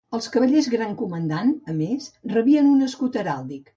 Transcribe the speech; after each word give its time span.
Els 0.17 0.27
Cavallers 0.35 0.69
Gran 0.75 0.95
Comandant, 1.01 1.51
a 1.73 1.75
més, 1.83 2.07
rebien 2.35 2.71
un 2.77 2.87
escut 2.87 3.21
heràldic. 3.23 3.69